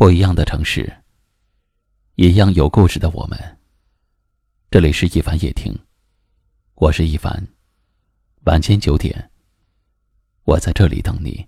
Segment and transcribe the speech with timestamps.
[0.00, 0.90] 不一样的城市，
[2.14, 3.38] 一样有故事的我们。
[4.70, 5.78] 这里是一凡夜听，
[6.76, 7.46] 我是一凡。
[8.44, 9.30] 晚间九点，
[10.44, 11.46] 我在这里等你。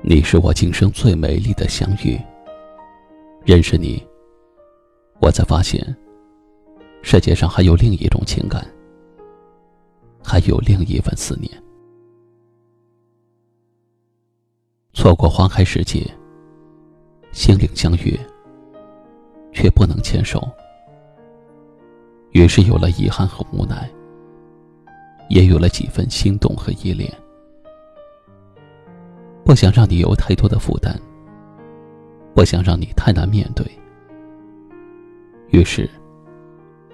[0.00, 2.18] 你是我今生最美丽的相遇。
[3.46, 4.04] 认识你，
[5.20, 5.80] 我才发现，
[7.00, 8.66] 世界上还有另一种情感，
[10.20, 11.48] 还有另一份思念。
[14.92, 16.12] 错过花开时节，
[17.30, 18.18] 心灵相约，
[19.52, 20.42] 却不能牵手，
[22.32, 23.88] 于是有了遗憾和无奈，
[25.28, 27.08] 也有了几分心动和依恋。
[29.44, 31.00] 不想让你有太多的负担。
[32.36, 33.64] 不想让你太难面对，
[35.48, 35.88] 于是，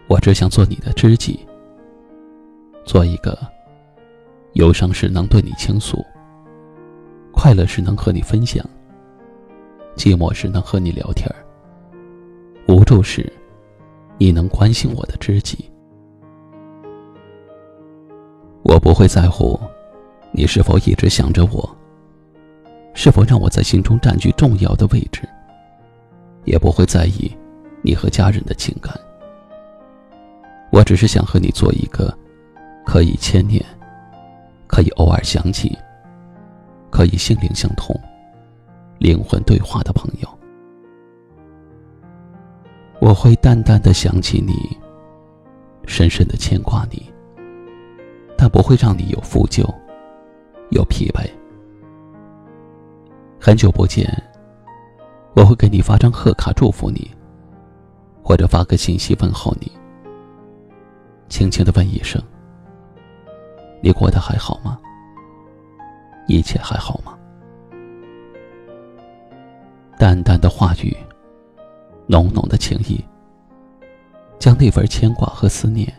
[0.06, 1.44] 我只想做你的知己，
[2.84, 3.36] 做一个
[4.52, 6.00] 忧伤时能对你倾诉，
[7.32, 8.64] 快乐时能和你分享，
[9.96, 11.28] 寂寞时能和你聊天
[12.68, 13.30] 无助时
[14.18, 15.68] 你能关心我的知己。
[18.62, 19.58] 我不会在乎
[20.30, 21.76] 你是否一直想着我。
[22.94, 25.22] 是否让我在心中占据重要的位置？
[26.44, 27.30] 也不会在意
[27.82, 28.92] 你和家人的情感。
[30.72, 32.12] 我只是想和你做一个
[32.84, 33.64] 可以牵念、
[34.66, 35.76] 可以偶尔想起、
[36.90, 37.94] 可以心灵相通、
[38.98, 40.28] 灵魂对话的朋友。
[43.00, 44.76] 我会淡淡的想起你，
[45.86, 47.12] 深深的牵挂你，
[48.36, 49.64] 但不会让你有负疚、
[50.70, 51.28] 有疲惫。
[53.44, 54.06] 很久不见，
[55.34, 57.10] 我会给你发张贺卡祝福你，
[58.22, 59.68] 或者发个信息问候你，
[61.28, 62.22] 轻轻的问一声
[63.82, 64.78] ：“你过得还好吗？
[66.28, 67.18] 一切还好吗？”
[69.98, 70.96] 淡淡的话语，
[72.06, 73.04] 浓浓的情意，
[74.38, 75.92] 将那份牵挂和思念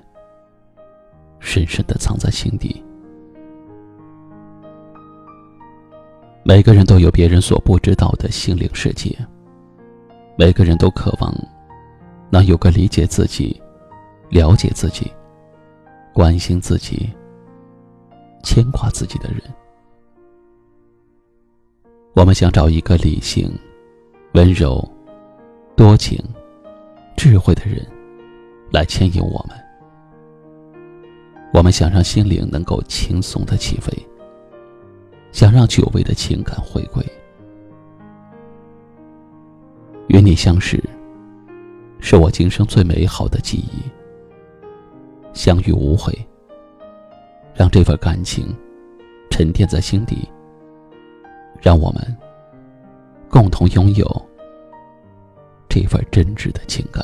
[1.42, 2.81] 深深的藏在心底。
[6.46, 9.18] 每个人都有别人所不知道的心灵世界。
[10.36, 11.34] 每个人都渴望
[12.30, 13.62] 能有个理解自己、
[14.30, 15.09] 了解自己、
[16.14, 17.09] 关心自己、
[18.44, 19.42] 牵挂自己的人。
[22.14, 23.50] 我们想找一个理性、
[24.34, 24.84] 温柔、
[25.78, 26.22] 多情、
[27.16, 27.88] 智慧的人
[28.70, 29.58] 来牵引我们。
[31.54, 33.94] 我们想让心灵能够轻松的起飞。
[35.34, 37.04] 想让久违的情感回归，
[40.08, 40.82] 与你相识，
[42.00, 43.82] 是我今生最美好的记忆。
[45.34, 46.14] 相遇无悔，
[47.56, 48.56] 让这份感情
[49.32, 50.30] 沉淀在心底，
[51.60, 52.18] 让我们
[53.28, 54.06] 共同拥有
[55.68, 57.04] 这份真挚的情感。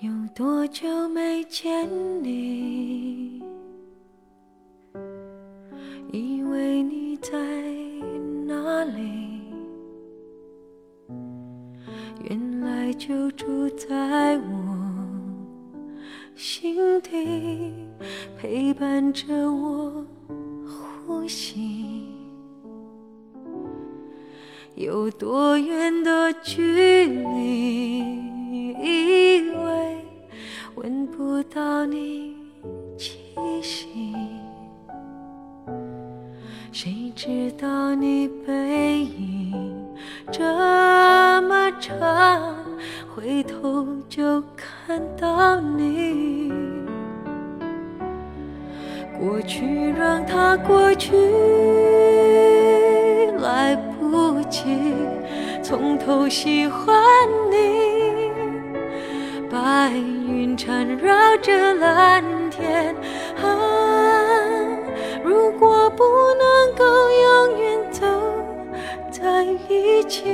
[0.00, 1.88] 有多久没见
[2.22, 3.42] 你？
[6.12, 7.32] 以为你在
[8.46, 9.42] 哪里？
[12.30, 14.78] 原来就住在我
[16.36, 17.72] 心底，
[18.38, 20.06] 陪伴着我
[20.64, 22.06] 呼吸。
[24.76, 28.67] 有多远的距离？
[37.94, 39.74] 你背影
[40.30, 40.42] 这
[41.42, 42.54] 么长，
[43.14, 46.52] 回头就看到你。
[49.18, 51.16] 过去让它过去，
[53.40, 54.94] 来不及。
[55.62, 56.96] 从头喜欢
[57.50, 57.56] 你。
[59.50, 62.94] 白云缠绕着蓝天，
[63.42, 63.46] 啊，
[65.28, 66.04] 如果不
[66.38, 68.06] 能够永远走
[69.10, 70.24] 在一起，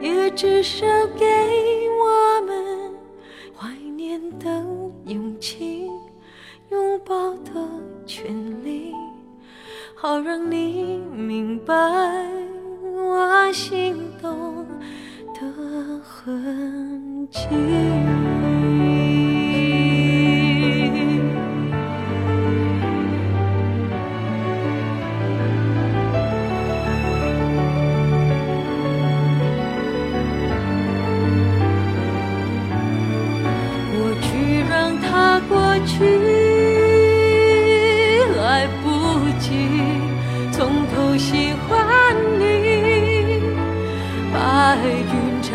[0.00, 0.84] 也至少
[1.16, 1.24] 给
[2.00, 2.92] 我们
[3.56, 4.48] 怀念的
[5.04, 5.88] 勇气，
[6.70, 7.52] 拥抱的
[8.04, 8.34] 权
[8.64, 8.92] 利，
[9.94, 11.72] 好让你明白
[12.82, 14.66] 我心动
[15.32, 17.85] 的痕迹。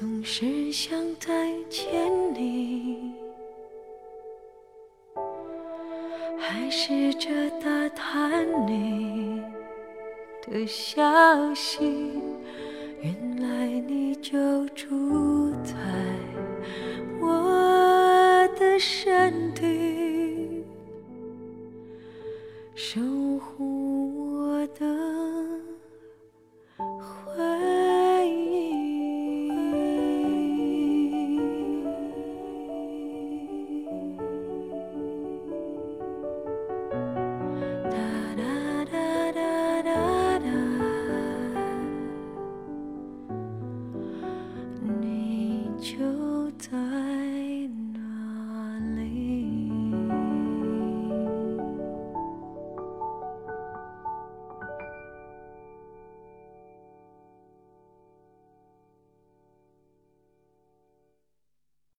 [0.00, 1.28] 总是想再
[1.68, 3.12] 见你，
[6.38, 7.28] 还试着
[7.62, 9.42] 打探你
[10.48, 12.18] 的消息。
[13.02, 15.74] 原来你就住在
[17.20, 20.64] 我的身体，
[22.74, 22.98] 守
[23.38, 25.19] 护我的